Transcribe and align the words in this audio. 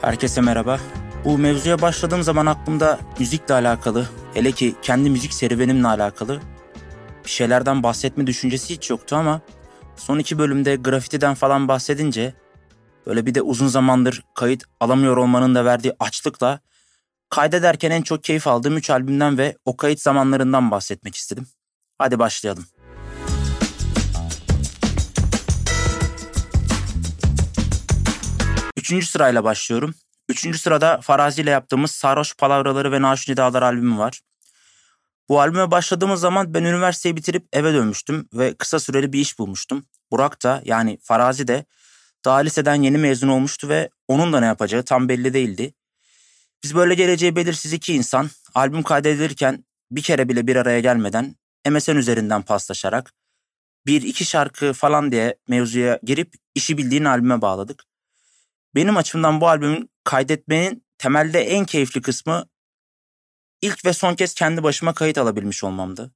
Herkese 0.00 0.40
merhaba. 0.40 0.80
Bu 1.24 1.38
mevzuya 1.38 1.82
başladığım 1.82 2.22
zaman 2.22 2.46
aklımda 2.46 3.00
müzikle 3.18 3.54
alakalı, 3.54 4.08
hele 4.34 4.52
ki 4.52 4.74
kendi 4.82 5.10
müzik 5.10 5.34
serüvenimle 5.34 5.88
alakalı 5.88 6.40
bir 7.24 7.30
şeylerden 7.30 7.82
bahsetme 7.82 8.26
düşüncesi 8.26 8.74
hiç 8.74 8.90
yoktu 8.90 9.16
ama 9.16 9.40
son 9.96 10.18
iki 10.18 10.38
bölümde 10.38 10.76
grafitiden 10.76 11.34
falan 11.34 11.68
bahsedince 11.68 12.34
böyle 13.06 13.26
bir 13.26 13.34
de 13.34 13.42
uzun 13.42 13.68
zamandır 13.68 14.24
kayıt 14.34 14.64
alamıyor 14.80 15.16
olmanın 15.16 15.54
da 15.54 15.64
verdiği 15.64 15.92
açlıkla 16.00 16.60
kaydederken 17.30 17.90
en 17.90 18.02
çok 18.02 18.24
keyif 18.24 18.46
aldığım 18.46 18.76
üç 18.76 18.90
albümden 18.90 19.38
ve 19.38 19.56
o 19.64 19.76
kayıt 19.76 20.00
zamanlarından 20.00 20.70
bahsetmek 20.70 21.14
istedim. 21.14 21.46
Hadi 21.98 22.18
başlayalım. 22.18 22.64
Üçüncü 28.90 29.06
sırayla 29.06 29.44
başlıyorum. 29.44 29.94
Üçüncü 30.28 30.58
sırada 30.58 31.00
Farazi 31.00 31.42
ile 31.42 31.50
yaptığımız 31.50 31.90
Sarhoş 31.90 32.36
Palavraları 32.36 32.92
ve 32.92 33.02
Naş 33.02 33.28
Nidalar 33.28 33.62
albümü 33.62 33.98
var. 33.98 34.20
Bu 35.28 35.40
albüme 35.40 35.70
başladığımız 35.70 36.20
zaman 36.20 36.54
ben 36.54 36.64
üniversiteyi 36.64 37.16
bitirip 37.16 37.48
eve 37.52 37.74
dönmüştüm 37.74 38.28
ve 38.34 38.54
kısa 38.54 38.80
süreli 38.80 39.12
bir 39.12 39.20
iş 39.20 39.38
bulmuştum. 39.38 39.84
Burak 40.10 40.42
da 40.42 40.62
yani 40.64 40.98
Farazi 41.02 41.48
de 41.48 41.64
daha 42.24 42.38
liseden 42.38 42.74
yeni 42.74 42.98
mezun 42.98 43.28
olmuştu 43.28 43.68
ve 43.68 43.90
onun 44.08 44.32
da 44.32 44.40
ne 44.40 44.46
yapacağı 44.46 44.82
tam 44.82 45.08
belli 45.08 45.34
değildi. 45.34 45.74
Biz 46.64 46.74
böyle 46.74 46.94
geleceği 46.94 47.36
belirsiz 47.36 47.72
iki 47.72 47.94
insan 47.94 48.30
albüm 48.54 48.82
kaydedilirken 48.82 49.64
bir 49.90 50.02
kere 50.02 50.28
bile 50.28 50.46
bir 50.46 50.56
araya 50.56 50.80
gelmeden 50.80 51.36
MSN 51.68 51.96
üzerinden 51.96 52.42
paslaşarak 52.42 53.12
bir 53.86 54.02
iki 54.02 54.24
şarkı 54.24 54.72
falan 54.72 55.12
diye 55.12 55.36
mevzuya 55.48 56.00
girip 56.02 56.34
işi 56.54 56.78
bildiğin 56.78 57.04
albüme 57.04 57.40
bağladık. 57.40 57.89
Benim 58.74 58.96
açımdan 58.96 59.40
bu 59.40 59.48
albümün 59.48 59.90
kaydetmenin 60.04 60.84
temelde 60.98 61.40
en 61.40 61.64
keyifli 61.64 62.02
kısmı 62.02 62.48
ilk 63.62 63.84
ve 63.84 63.92
son 63.92 64.14
kez 64.14 64.34
kendi 64.34 64.62
başıma 64.62 64.94
kayıt 64.94 65.18
alabilmiş 65.18 65.64
olmamdı. 65.64 66.14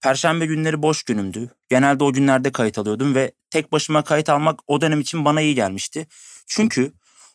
Perşembe 0.00 0.46
günleri 0.46 0.82
boş 0.82 1.02
günümdü. 1.02 1.50
Genelde 1.68 2.04
o 2.04 2.12
günlerde 2.12 2.52
kayıt 2.52 2.78
alıyordum 2.78 3.14
ve 3.14 3.32
tek 3.50 3.72
başıma 3.72 4.04
kayıt 4.04 4.28
almak 4.28 4.60
o 4.66 4.80
dönem 4.80 5.00
için 5.00 5.24
bana 5.24 5.40
iyi 5.40 5.54
gelmişti. 5.54 6.06
Çünkü 6.46 6.92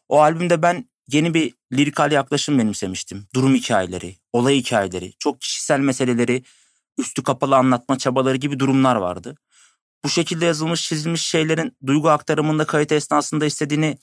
o 0.09 0.21
albümde 0.21 0.61
ben 0.61 0.89
yeni 1.07 1.33
bir 1.33 1.53
lirikal 1.73 2.11
yaklaşım 2.11 2.59
benimsemiştim. 2.59 3.27
Durum 3.35 3.55
hikayeleri, 3.55 4.15
olay 4.33 4.55
hikayeleri, 4.55 5.13
çok 5.19 5.41
kişisel 5.41 5.79
meseleleri 5.79 6.43
üstü 6.97 7.23
kapalı 7.23 7.55
anlatma 7.55 7.97
çabaları 7.97 8.37
gibi 8.37 8.59
durumlar 8.59 8.95
vardı. 8.95 9.35
Bu 10.03 10.09
şekilde 10.09 10.45
yazılmış 10.45 10.87
çizilmiş 10.87 11.21
şeylerin 11.21 11.77
duygu 11.85 12.09
aktarımında 12.09 12.65
kayıt 12.65 12.91
esnasında 12.91 13.45
istediğini 13.45 13.97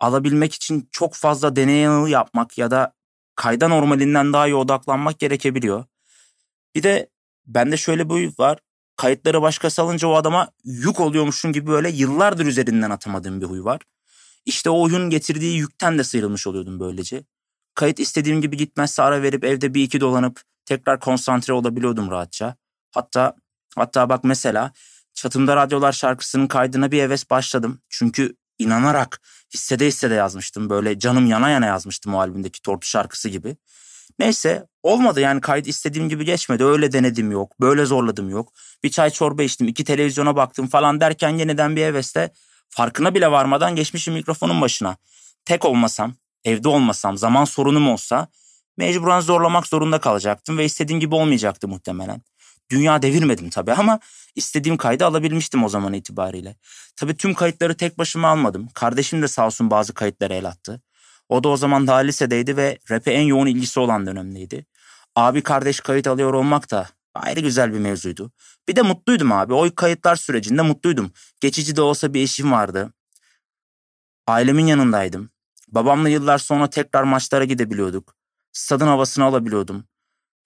alabilmek 0.00 0.54
için 0.54 0.88
çok 0.92 1.14
fazla 1.14 1.56
deney 1.56 1.80
yanılı 1.80 2.10
yapmak 2.10 2.58
ya 2.58 2.70
da 2.70 2.92
kayda 3.36 3.68
normalinden 3.68 4.32
daha 4.32 4.46
iyi 4.46 4.54
odaklanmak 4.54 5.18
gerekebiliyor. 5.18 5.84
Bir 6.74 6.82
de 6.82 7.10
bende 7.46 7.76
şöyle 7.76 8.08
bir 8.08 8.14
huy 8.14 8.30
var. 8.38 8.58
Kayıtları 8.96 9.42
başkası 9.42 9.82
alınca 9.82 10.08
o 10.08 10.14
adama 10.14 10.48
yük 10.64 11.00
oluyormuşsun 11.00 11.52
gibi 11.52 11.66
böyle 11.66 11.90
yıllardır 11.90 12.46
üzerinden 12.46 12.90
atamadığım 12.90 13.40
bir 13.40 13.46
huy 13.46 13.64
var. 13.64 13.80
İşte 14.46 14.70
o 14.70 14.82
oyun 14.82 15.10
getirdiği 15.10 15.56
yükten 15.56 15.98
de 15.98 16.04
sıyrılmış 16.04 16.46
oluyordum 16.46 16.80
böylece. 16.80 17.24
Kayıt 17.74 18.00
istediğim 18.00 18.42
gibi 18.42 18.56
gitmezse 18.56 19.02
ara 19.02 19.22
verip 19.22 19.44
evde 19.44 19.74
bir 19.74 19.82
iki 19.82 20.00
dolanıp 20.00 20.42
tekrar 20.64 21.00
konsantre 21.00 21.52
olabiliyordum 21.52 22.10
rahatça. 22.10 22.56
Hatta 22.90 23.36
hatta 23.76 24.08
bak 24.08 24.24
mesela 24.24 24.72
Çatımda 25.14 25.56
Radyolar 25.56 25.92
şarkısının 25.92 26.46
kaydına 26.46 26.92
bir 26.92 27.02
heves 27.02 27.30
başladım. 27.30 27.80
Çünkü 27.88 28.36
inanarak 28.60 29.20
hissede 29.54 29.86
hissede 29.86 30.14
yazmıştım. 30.14 30.70
Böyle 30.70 30.98
canım 30.98 31.26
yana 31.26 31.50
yana 31.50 31.66
yazmıştım 31.66 32.14
o 32.14 32.20
albümdeki 32.20 32.62
Tortu 32.62 32.88
şarkısı 32.88 33.28
gibi. 33.28 33.56
Neyse 34.18 34.66
olmadı 34.82 35.20
yani 35.20 35.40
kayıt 35.40 35.66
istediğim 35.66 36.08
gibi 36.08 36.24
geçmedi. 36.24 36.64
Öyle 36.64 36.92
denedim 36.92 37.30
yok. 37.30 37.60
Böyle 37.60 37.84
zorladım 37.84 38.30
yok. 38.30 38.52
Bir 38.84 38.90
çay 38.90 39.10
çorba 39.10 39.42
içtim. 39.42 39.68
iki 39.68 39.84
televizyona 39.84 40.36
baktım 40.36 40.66
falan 40.66 41.00
derken 41.00 41.28
yeniden 41.28 41.76
bir 41.76 41.82
hevesle 41.82 42.32
farkına 42.68 43.14
bile 43.14 43.30
varmadan 43.30 43.76
geçmişim 43.76 44.14
mikrofonun 44.14 44.60
başına. 44.60 44.96
Tek 45.44 45.64
olmasam, 45.64 46.14
evde 46.44 46.68
olmasam, 46.68 47.18
zaman 47.18 47.44
sorunum 47.44 47.88
olsa 47.88 48.28
mecburen 48.76 49.20
zorlamak 49.20 49.66
zorunda 49.66 50.00
kalacaktım 50.00 50.58
ve 50.58 50.64
istediğim 50.64 51.00
gibi 51.00 51.14
olmayacaktı 51.14 51.68
muhtemelen. 51.68 52.22
Dünya 52.70 53.02
devirmedim 53.02 53.50
tabii 53.50 53.72
ama 53.72 54.00
istediğim 54.36 54.76
kaydı 54.76 55.06
alabilmiştim 55.06 55.64
o 55.64 55.68
zaman 55.68 55.92
itibariyle. 55.92 56.56
Tabii 56.96 57.16
tüm 57.16 57.34
kayıtları 57.34 57.76
tek 57.76 57.98
başıma 57.98 58.28
almadım. 58.28 58.68
Kardeşim 58.74 59.22
de 59.22 59.28
sağ 59.28 59.46
olsun 59.46 59.70
bazı 59.70 59.94
kayıtları 59.94 60.34
el 60.34 60.48
attı. 60.48 60.82
O 61.28 61.44
da 61.44 61.48
o 61.48 61.56
zaman 61.56 61.86
daha 61.86 61.98
lisedeydi 61.98 62.56
ve 62.56 62.78
rap'e 62.90 63.12
en 63.12 63.22
yoğun 63.22 63.46
ilgisi 63.46 63.80
olan 63.80 64.06
dönemdeydi. 64.06 64.66
Abi 65.16 65.42
kardeş 65.42 65.80
kayıt 65.80 66.06
alıyor 66.06 66.34
olmak 66.34 66.70
da 66.70 66.88
ayrı 67.14 67.40
güzel 67.40 67.72
bir 67.72 67.78
mevzuydu. 67.78 68.32
Bir 68.68 68.76
de 68.76 68.82
mutluydum 68.82 69.32
abi. 69.32 69.54
O 69.54 69.74
kayıtlar 69.74 70.16
sürecinde 70.16 70.62
mutluydum. 70.62 71.12
Geçici 71.40 71.76
de 71.76 71.82
olsa 71.82 72.14
bir 72.14 72.22
işim 72.22 72.52
vardı. 72.52 72.92
Ailemin 74.26 74.66
yanındaydım. 74.66 75.30
Babamla 75.68 76.08
yıllar 76.08 76.38
sonra 76.38 76.70
tekrar 76.70 77.02
maçlara 77.02 77.44
gidebiliyorduk. 77.44 78.14
Stadın 78.52 78.86
havasını 78.86 79.24
alabiliyordum. 79.24 79.84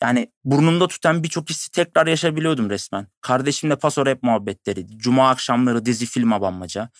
Yani 0.05 0.33
burnumda 0.45 0.89
tutan 0.89 1.23
birçok 1.23 1.51
hissi 1.51 1.71
tekrar 1.71 2.07
yaşabiliyordum 2.07 2.71
resmen. 2.71 3.07
Kardeşimle 3.21 3.77
paso 3.77 4.07
rap 4.07 4.23
muhabbetleri, 4.23 4.99
cuma 4.99 5.31
akşamları 5.31 5.85
dizi 5.85 6.07
film 6.07 6.33
abanmaca. 6.33 6.91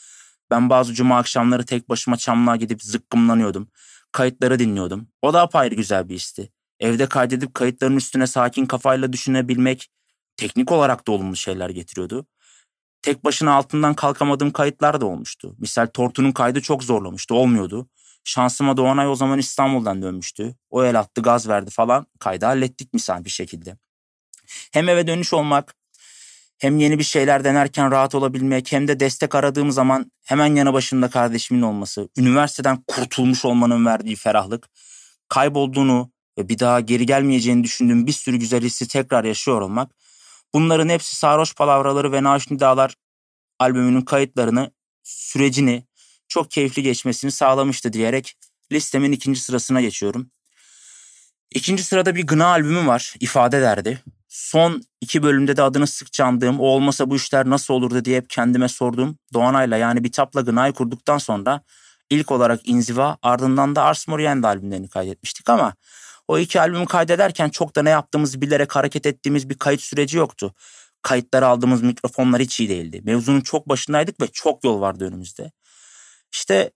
Ben 0.51 0.71
bazı 0.71 0.95
cuma 0.95 1.19
akşamları 1.19 1.67
tek 1.67 1.89
başıma 1.89 2.17
çamlığa 2.17 2.57
gidip 2.57 2.83
zıkkımlanıyordum. 2.83 3.69
Kayıtları 4.13 4.59
dinliyordum. 4.59 5.09
O 5.23 5.33
da 5.33 5.43
apayrı 5.43 5.75
güzel 5.75 6.09
bir 6.09 6.15
histi. 6.15 6.53
Evde 6.81 7.07
kaydedip 7.07 7.55
kayıtların 7.55 7.97
üstüne 7.97 8.27
sakin 8.27 8.67
kafayla 8.67 9.13
düşünebilmek 9.13 9.89
teknik 10.37 10.73
olarak 10.73 11.07
da 11.07 11.13
olumlu 11.13 11.37
şeyler 11.37 11.71
getiriyordu. 11.71 12.27
Tek 13.03 13.25
başına 13.25 13.53
altından 13.55 13.95
kalkamadığım 13.95 14.51
kayıtlar 14.51 15.01
da 15.01 15.07
olmuştu. 15.07 15.55
Misal 15.59 15.87
Tortu'nun 15.87 16.33
kaydı 16.33 16.61
çok 16.61 16.85
zorlamıştı, 16.85 17.35
olmuyordu. 17.35 17.89
Şansıma 18.25 18.77
Doğanay 18.77 19.09
o 19.09 19.15
zaman 19.15 19.39
İstanbul'dan 19.39 20.03
dönmüştü. 20.03 20.55
O 20.71 20.85
el 20.85 21.01
attı, 21.01 21.23
gaz 21.23 21.49
verdi 21.49 21.71
falan. 21.71 22.07
Kaydı 22.19 22.47
hallettik 22.47 22.95
misal 22.95 23.25
bir 23.25 23.31
şekilde. 23.31 23.77
Hem 24.73 24.89
eve 24.89 25.07
dönüş 25.07 25.33
olmak, 25.33 25.75
hem 26.59 26.79
yeni 26.79 26.99
bir 26.99 27.05
şeyler 27.05 27.45
denerken 27.45 27.91
rahat 27.91 28.15
olabilmek, 28.15 28.73
hem 28.73 28.89
de 28.89 29.01
destek 29.01 29.35
aradığım 29.35 29.71
zaman 29.71 30.13
hemen 30.25 30.55
yanı 30.55 30.73
başında 30.73 31.11
kardeşimin 31.11 31.63
olması, 31.63 32.09
üniversiteden 32.17 32.85
kurtulmuş 32.87 33.45
olmanın 33.45 33.87
verdiği 33.87 34.17
ferahlık, 34.17 34.69
kaybolduğunu 35.29 36.11
ve 36.39 36.49
bir 36.49 36.59
daha 36.59 36.81
geri 36.81 37.07
gelmeyeceğini 37.07 37.65
düşündüğüm 37.65 38.07
bir 38.07 38.13
sürü 38.13 38.37
güzel 38.37 38.63
hissi 38.63 38.89
tekrar 38.89 39.25
yaşıyor 39.25 39.61
olmak, 39.61 39.93
bunların 40.55 40.89
hepsi 40.89 41.17
Sarhoş 41.17 41.55
Palavraları 41.55 42.13
ve 42.13 42.23
Naş 42.23 42.51
Nidalar 42.51 42.95
albümünün 43.59 44.03
kayıtlarını, 44.03 44.71
sürecini, 45.03 45.87
çok 46.35 46.51
keyifli 46.51 46.83
geçmesini 46.83 47.31
sağlamıştı 47.31 47.93
diyerek 47.93 48.35
listemin 48.73 49.13
ikinci 49.13 49.41
sırasına 49.41 49.81
geçiyorum. 49.81 50.31
İkinci 51.55 51.85
sırada 51.85 52.15
bir 52.15 52.27
Gına 52.27 52.47
albümü 52.47 52.87
var. 52.87 53.15
İfade 53.21 53.61
derdi. 53.61 54.03
Son 54.29 54.83
iki 55.01 55.23
bölümde 55.23 55.57
de 55.57 55.63
adını 55.63 55.87
sıkça 55.87 56.25
andığım 56.25 56.61
o 56.61 56.65
olmasa 56.65 57.11
bu 57.11 57.17
işler 57.17 57.51
nasıl 57.51 57.75
olurdu 57.75 58.05
diye 58.05 58.17
hep 58.17 58.31
kendime 58.31 58.69
sorduğum 58.69 59.19
Doğanay'la 59.33 59.77
yani 59.77 60.05
Bitap'la 60.05 60.41
Gına'yı 60.41 60.73
kurduktan 60.73 61.19
sonra 61.19 61.61
ilk 62.11 62.31
olarak 62.31 62.69
İnziva 62.69 63.19
ardından 63.23 63.77
da 63.77 63.83
Ars 63.83 64.09
Moriendi 64.09 64.47
albümlerini 64.47 64.89
kaydetmiştik 64.89 65.49
ama 65.49 65.75
o 66.29 66.39
iki 66.39 66.61
albümü 66.61 66.87
kaydederken 66.87 67.49
çok 67.49 67.77
da 67.77 67.83
ne 67.83 67.91
yaptığımızı 67.91 68.41
bilerek 68.41 68.77
hareket 68.77 69.07
ettiğimiz 69.07 69.51
bir 69.51 69.59
kayıt 69.59 69.81
süreci 69.81 70.17
yoktu. 70.17 70.55
Kayıtları 71.03 71.47
aldığımız 71.47 71.83
mikrofonlar 71.83 72.41
hiç 72.43 72.61
iyi 72.61 72.69
değildi. 72.69 73.01
Mevzunun 73.05 73.41
çok 73.41 73.69
başındaydık 73.69 74.21
ve 74.21 74.27
çok 74.33 74.65
yol 74.65 74.81
vardı 74.81 75.05
önümüzde. 75.05 75.53
İşte 76.35 76.71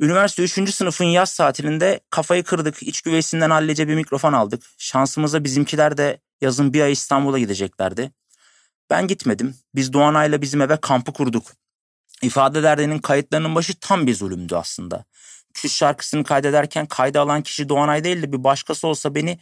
üniversite 0.00 0.42
3. 0.42 0.74
sınıfın 0.74 1.04
yaz 1.04 1.36
tatilinde 1.36 2.00
kafayı 2.10 2.44
kırdık. 2.44 2.82
İç 2.82 3.02
güveysinden 3.02 3.50
hallice 3.50 3.88
bir 3.88 3.94
mikrofon 3.94 4.32
aldık. 4.32 4.62
Şansımıza 4.78 5.44
bizimkiler 5.44 5.96
de 5.96 6.20
yazın 6.40 6.72
bir 6.72 6.80
ay 6.80 6.92
İstanbul'a 6.92 7.38
gideceklerdi. 7.38 8.12
Ben 8.90 9.06
gitmedim. 9.06 9.54
Biz 9.74 9.92
Doğanay'la 9.92 10.42
bizim 10.42 10.60
eve 10.60 10.76
kampı 10.76 11.12
kurduk. 11.12 11.46
İfade 12.22 12.62
derdinin 12.62 12.98
kayıtlarının 12.98 13.54
başı 13.54 13.74
tam 13.80 14.06
bir 14.06 14.14
zulümdü 14.14 14.56
aslında. 14.56 15.04
Küs 15.54 15.74
şarkısını 15.74 16.24
kaydederken 16.24 16.86
kayda 16.86 17.20
alan 17.20 17.42
kişi 17.42 17.68
Doğanay 17.68 18.04
değil 18.04 18.22
de 18.22 18.32
bir 18.32 18.44
başkası 18.44 18.86
olsa 18.86 19.14
beni 19.14 19.38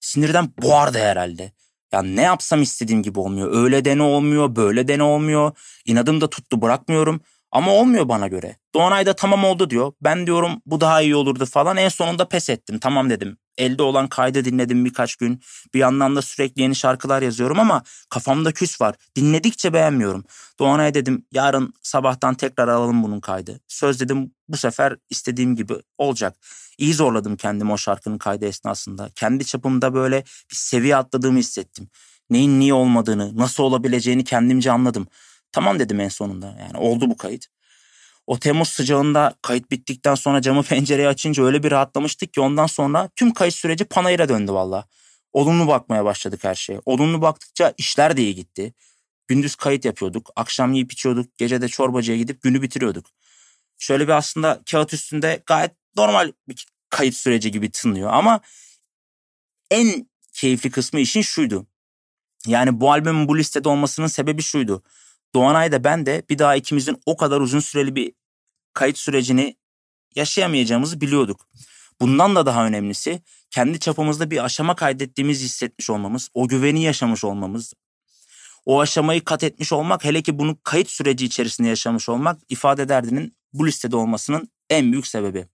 sinirden 0.00 0.52
boğardı 0.62 0.98
herhalde. 0.98 1.52
Ya 1.92 2.02
ne 2.02 2.22
yapsam 2.22 2.62
istediğim 2.62 3.02
gibi 3.02 3.20
olmuyor. 3.20 3.62
Öyle 3.62 3.84
de 3.84 3.98
ne 3.98 4.02
olmuyor, 4.02 4.56
böyle 4.56 4.88
de 4.88 4.98
ne 4.98 5.02
olmuyor. 5.02 5.52
İnadım 5.84 6.20
da 6.20 6.30
tuttu 6.30 6.62
bırakmıyorum. 6.62 7.20
Ama 7.52 7.72
olmuyor 7.72 8.08
bana 8.08 8.28
göre. 8.28 8.56
Doğanay 8.74 9.06
da 9.06 9.12
tamam 9.12 9.44
oldu 9.44 9.70
diyor. 9.70 9.92
Ben 10.00 10.26
diyorum 10.26 10.62
bu 10.66 10.80
daha 10.80 11.02
iyi 11.02 11.16
olurdu 11.16 11.46
falan. 11.46 11.76
En 11.76 11.88
sonunda 11.88 12.28
pes 12.28 12.48
ettim. 12.50 12.78
Tamam 12.78 13.10
dedim. 13.10 13.36
Elde 13.58 13.82
olan 13.82 14.08
kaydı 14.08 14.44
dinledim 14.44 14.84
birkaç 14.84 15.16
gün. 15.16 15.40
Bir 15.74 15.78
yandan 15.78 16.16
da 16.16 16.22
sürekli 16.22 16.62
yeni 16.62 16.74
şarkılar 16.74 17.22
yazıyorum 17.22 17.58
ama 17.58 17.82
kafamda 18.10 18.52
küs 18.52 18.80
var. 18.80 18.94
Dinledikçe 19.16 19.72
beğenmiyorum. 19.72 20.24
Doğanay 20.58 20.94
dedim 20.94 21.26
yarın 21.32 21.74
sabahtan 21.82 22.34
tekrar 22.34 22.68
alalım 22.68 23.02
bunun 23.02 23.20
kaydı. 23.20 23.60
Söz 23.68 24.00
dedim 24.00 24.34
bu 24.48 24.56
sefer 24.56 24.96
istediğim 25.10 25.56
gibi 25.56 25.74
olacak. 25.98 26.36
İyi 26.78 26.94
zorladım 26.94 27.36
kendimi 27.36 27.72
o 27.72 27.78
şarkının 27.78 28.18
kaydı 28.18 28.44
esnasında. 28.44 29.10
Kendi 29.14 29.44
çapımda 29.44 29.94
böyle 29.94 30.16
bir 30.50 30.56
seviye 30.56 30.96
atladığımı 30.96 31.38
hissettim. 31.38 31.88
Neyin 32.30 32.60
niye 32.60 32.74
olmadığını, 32.74 33.38
nasıl 33.38 33.62
olabileceğini 33.62 34.24
kendimce 34.24 34.72
anladım. 34.72 35.06
Tamam 35.52 35.78
dedim 35.78 36.00
en 36.00 36.08
sonunda. 36.08 36.56
Yani 36.60 36.76
oldu 36.76 37.10
bu 37.10 37.16
kayıt. 37.16 37.46
O 38.26 38.38
Temmuz 38.38 38.68
sıcağında 38.68 39.34
kayıt 39.42 39.70
bittikten 39.70 40.14
sonra 40.14 40.42
camı 40.42 40.62
pencereyi 40.68 41.08
açınca 41.08 41.44
öyle 41.44 41.62
bir 41.62 41.70
rahatlamıştık 41.70 42.32
ki 42.32 42.40
ondan 42.40 42.66
sonra 42.66 43.10
tüm 43.16 43.32
kayıt 43.32 43.54
süreci 43.54 43.84
panayıra 43.84 44.28
döndü 44.28 44.52
valla. 44.52 44.86
Olumlu 45.32 45.66
bakmaya 45.66 46.04
başladık 46.04 46.44
her 46.44 46.54
şeye. 46.54 46.80
Olumlu 46.84 47.22
baktıkça 47.22 47.74
işler 47.78 48.16
de 48.16 48.22
iyi 48.22 48.34
gitti. 48.34 48.74
Gündüz 49.28 49.54
kayıt 49.54 49.84
yapıyorduk. 49.84 50.30
Akşam 50.36 50.72
yiyip 50.72 50.92
içiyorduk. 50.92 51.38
Gece 51.38 51.60
de 51.62 51.68
çorbacıya 51.68 52.18
gidip 52.18 52.42
günü 52.42 52.62
bitiriyorduk. 52.62 53.06
Şöyle 53.78 54.04
bir 54.08 54.12
aslında 54.12 54.62
kağıt 54.70 54.94
üstünde 54.94 55.42
gayet 55.46 55.72
normal 55.96 56.32
bir 56.48 56.66
kayıt 56.90 57.14
süreci 57.14 57.50
gibi 57.50 57.70
tınlıyor. 57.70 58.10
Ama 58.12 58.40
en 59.70 60.10
keyifli 60.32 60.70
kısmı 60.70 61.00
işin 61.00 61.22
şuydu. 61.22 61.66
Yani 62.46 62.80
bu 62.80 62.92
albümün 62.92 63.28
bu 63.28 63.38
listede 63.38 63.68
olmasının 63.68 64.06
sebebi 64.06 64.42
şuydu. 64.42 64.82
Doğanay 65.34 65.72
da 65.72 65.84
ben 65.84 66.06
de 66.06 66.22
bir 66.30 66.38
daha 66.38 66.56
ikimizin 66.56 67.02
o 67.06 67.16
kadar 67.16 67.40
uzun 67.40 67.60
süreli 67.60 67.94
bir 67.94 68.12
kayıt 68.72 68.98
sürecini 68.98 69.56
yaşayamayacağımızı 70.16 71.00
biliyorduk. 71.00 71.48
Bundan 72.00 72.36
da 72.36 72.46
daha 72.46 72.66
önemlisi 72.66 73.22
kendi 73.50 73.80
çapımızda 73.80 74.30
bir 74.30 74.44
aşama 74.44 74.76
kaydettiğimizi 74.76 75.44
hissetmiş 75.44 75.90
olmamız, 75.90 76.28
o 76.34 76.48
güveni 76.48 76.82
yaşamış 76.82 77.24
olmamız, 77.24 77.74
o 78.66 78.80
aşamayı 78.80 79.24
kat 79.24 79.44
etmiş 79.44 79.72
olmak 79.72 80.04
hele 80.04 80.22
ki 80.22 80.38
bunu 80.38 80.58
kayıt 80.62 80.90
süreci 80.90 81.26
içerisinde 81.26 81.68
yaşamış 81.68 82.08
olmak 82.08 82.40
ifade 82.48 82.88
derdinin 82.88 83.36
bu 83.52 83.66
listede 83.66 83.96
olmasının 83.96 84.48
en 84.70 84.92
büyük 84.92 85.06
sebebi. 85.06 85.46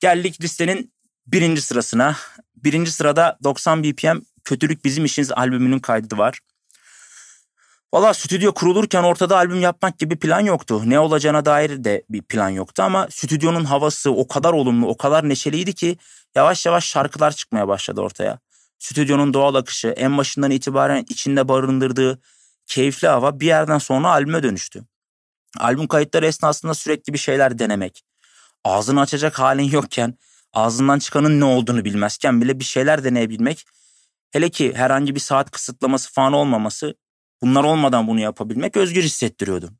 Geldik 0.00 0.40
listenin 0.40 0.92
birinci 1.26 1.62
sırasına. 1.62 2.16
Birinci 2.56 2.92
sırada 2.92 3.38
90 3.44 3.84
BPM 3.84 4.18
Kötülük 4.44 4.84
Bizim 4.84 5.04
İşiniz 5.04 5.32
albümünün 5.32 5.78
kaydı 5.78 6.18
var. 6.18 6.38
Valla 7.94 8.14
stüdyo 8.14 8.54
kurulurken 8.54 9.02
ortada 9.02 9.36
albüm 9.36 9.60
yapmak 9.60 9.98
gibi 9.98 10.18
plan 10.18 10.40
yoktu. 10.40 10.82
Ne 10.84 10.98
olacağına 10.98 11.44
dair 11.44 11.84
de 11.84 12.02
bir 12.10 12.22
plan 12.22 12.48
yoktu 12.48 12.82
ama 12.82 13.08
stüdyonun 13.10 13.64
havası 13.64 14.10
o 14.10 14.28
kadar 14.28 14.52
olumlu, 14.52 14.86
o 14.88 14.96
kadar 14.96 15.28
neşeliydi 15.28 15.74
ki 15.74 15.96
yavaş 16.34 16.66
yavaş 16.66 16.84
şarkılar 16.84 17.32
çıkmaya 17.32 17.68
başladı 17.68 18.00
ortaya. 18.00 18.38
Stüdyonun 18.78 19.34
doğal 19.34 19.54
akışı, 19.54 19.88
en 19.88 20.18
başından 20.18 20.50
itibaren 20.50 21.06
içinde 21.08 21.48
barındırdığı 21.48 22.20
keyifli 22.66 23.08
hava 23.08 23.40
bir 23.40 23.46
yerden 23.46 23.78
sonra 23.78 24.08
albüme 24.08 24.42
dönüştü. 24.42 24.84
Albüm 25.58 25.88
kayıtları 25.88 26.26
esnasında 26.26 26.74
sürekli 26.74 27.12
bir 27.12 27.18
şeyler 27.18 27.58
denemek. 27.58 28.02
Ağzını 28.64 29.00
açacak 29.00 29.38
halin 29.38 29.70
yokken, 29.70 30.14
ağzından 30.52 30.98
çıkanın 30.98 31.40
ne 31.40 31.44
olduğunu 31.44 31.84
bilmezken 31.84 32.40
bile 32.42 32.60
bir 32.60 32.64
şeyler 32.64 33.04
deneyebilmek 33.04 33.66
Hele 34.30 34.50
ki 34.50 34.74
herhangi 34.74 35.14
bir 35.14 35.20
saat 35.20 35.50
kısıtlaması 35.50 36.12
falan 36.12 36.32
olmaması 36.32 36.94
bunlar 37.42 37.64
olmadan 37.64 38.06
bunu 38.06 38.20
yapabilmek 38.20 38.76
özgür 38.76 39.02
hissettiriyordu. 39.02 39.70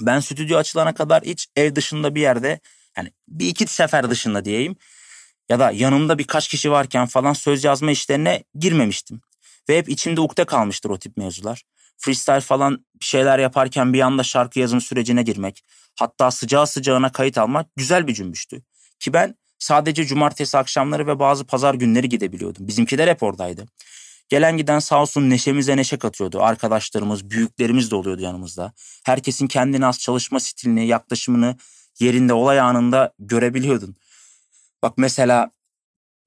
Ben 0.00 0.20
stüdyo 0.20 0.58
açılana 0.58 0.94
kadar 0.94 1.22
hiç 1.22 1.46
ev 1.56 1.74
dışında 1.74 2.14
bir 2.14 2.20
yerde 2.20 2.60
yani 2.96 3.12
bir 3.28 3.46
iki 3.46 3.66
sefer 3.66 4.10
dışında 4.10 4.44
diyeyim 4.44 4.76
ya 5.48 5.58
da 5.58 5.70
yanımda 5.70 6.18
birkaç 6.18 6.48
kişi 6.48 6.70
varken 6.70 7.06
falan 7.06 7.32
söz 7.32 7.64
yazma 7.64 7.90
işlerine 7.90 8.44
girmemiştim. 8.54 9.20
Ve 9.68 9.78
hep 9.78 9.88
içimde 9.88 10.20
ukde 10.20 10.44
kalmıştır 10.44 10.90
o 10.90 10.98
tip 10.98 11.16
mevzular. 11.16 11.62
Freestyle 11.96 12.40
falan 12.40 12.86
bir 13.00 13.04
şeyler 13.04 13.38
yaparken 13.38 13.92
bir 13.92 14.00
anda 14.00 14.22
şarkı 14.22 14.58
yazım 14.58 14.80
sürecine 14.80 15.22
girmek, 15.22 15.64
hatta 15.98 16.30
sıcağı 16.30 16.66
sıcağına 16.66 17.12
kayıt 17.12 17.38
almak 17.38 17.66
güzel 17.76 18.06
bir 18.06 18.14
cümbüştü. 18.14 18.62
Ki 19.00 19.12
ben 19.12 19.34
sadece 19.58 20.04
cumartesi 20.04 20.58
akşamları 20.58 21.06
ve 21.06 21.18
bazı 21.18 21.44
pazar 21.46 21.74
günleri 21.74 22.08
gidebiliyordum. 22.08 22.68
Bizimkiler 22.68 23.08
hep 23.08 23.22
oradaydı. 23.22 23.66
Gelen 24.28 24.56
giden 24.56 24.78
sağ 24.78 25.02
olsun 25.02 25.30
neşemize 25.30 25.76
neşe 25.76 25.98
katıyordu. 25.98 26.42
Arkadaşlarımız, 26.42 27.30
büyüklerimiz 27.30 27.90
de 27.90 27.94
oluyordu 27.94 28.22
yanımızda. 28.22 28.72
Herkesin 29.04 29.46
kendine 29.46 29.86
az 29.86 29.98
çalışma 29.98 30.40
stilini, 30.40 30.86
yaklaşımını 30.86 31.56
yerinde, 32.00 32.32
olay 32.32 32.60
anında 32.60 33.14
görebiliyordun. 33.18 33.96
Bak 34.82 34.98
mesela 34.98 35.50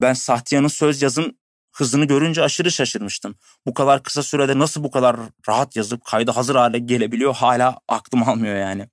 ben 0.00 0.12
Sahtiya'nın 0.12 0.68
söz 0.68 1.02
yazım 1.02 1.32
hızını 1.72 2.04
görünce 2.04 2.42
aşırı 2.42 2.70
şaşırmıştım. 2.70 3.34
Bu 3.66 3.74
kadar 3.74 4.02
kısa 4.02 4.22
sürede 4.22 4.58
nasıl 4.58 4.84
bu 4.84 4.90
kadar 4.90 5.16
rahat 5.48 5.76
yazıp 5.76 6.04
kayda 6.04 6.36
hazır 6.36 6.54
hale 6.54 6.78
gelebiliyor 6.78 7.34
hala 7.34 7.78
aklım 7.88 8.28
almıyor 8.28 8.56
yani. 8.56 8.88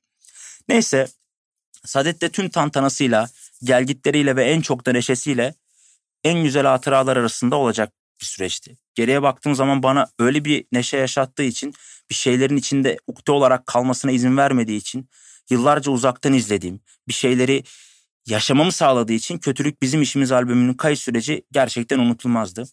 Neyse 0.70 1.08
Sadet 1.86 2.22
de 2.22 2.30
tüm 2.30 2.50
tantanasıyla, 2.50 3.30
gelgitleriyle 3.64 4.36
ve 4.36 4.46
en 4.46 4.62
çok 4.62 4.86
da 4.86 4.92
neşesiyle 4.92 5.56
en 6.24 6.44
güzel 6.44 6.66
hatıralar 6.66 7.18
arasında 7.18 7.56
olacak 7.56 7.94
bir 8.22 8.26
süreçti. 8.26 8.78
Geriye 8.96 9.22
baktığım 9.22 9.56
zaman 9.56 9.84
bana 9.84 10.08
öyle 10.20 10.46
bir 10.46 10.66
neşe 10.72 10.98
yaşattığı 10.98 11.44
için 11.44 11.74
bir 12.10 12.16
şeylerin 12.16 12.58
içinde 12.58 12.98
ukde 13.08 13.32
olarak 13.32 13.66
kalmasına 13.66 14.12
izin 14.12 14.38
vermediği 14.38 14.78
için 14.78 15.10
yıllarca 15.50 15.92
uzaktan 15.92 16.34
izlediğim 16.34 16.80
bir 17.08 17.14
şeyleri 17.14 17.64
yaşamamı 18.26 18.72
sağladığı 18.72 19.14
için 19.14 19.38
Kötülük 19.38 19.82
Bizim 19.82 20.02
İşimiz 20.02 20.32
albümünün 20.32 20.74
kayıt 20.74 21.00
süreci 21.00 21.44
gerçekten 21.52 22.00
unutulmazdı. 22.00 22.66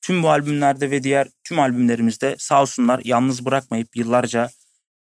Tüm 0.00 0.22
bu 0.22 0.30
albümlerde 0.30 0.90
ve 0.90 1.02
diğer 1.02 1.28
tüm 1.44 1.58
albümlerimizde 1.58 2.36
sağ 2.38 2.62
olsunlar 2.62 3.00
yalnız 3.04 3.44
bırakmayıp 3.44 3.96
yıllarca 3.96 4.50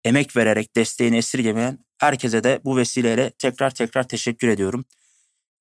emek 0.03 0.35
vererek 0.35 0.75
desteğini 0.75 1.17
esirgemeyen 1.17 1.79
herkese 1.97 2.43
de 2.43 2.59
bu 2.63 2.77
vesileyle 2.77 3.31
tekrar 3.39 3.69
tekrar 3.69 4.07
teşekkür 4.07 4.47
ediyorum. 4.47 4.85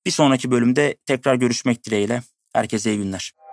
Bir 0.07 0.11
sonraki 0.11 0.51
bölümde 0.51 0.97
tekrar 1.07 1.35
görüşmek 1.35 1.85
dileğiyle. 1.85 2.23
Herkese 2.53 2.91
iyi 2.91 2.99
günler. 2.99 3.46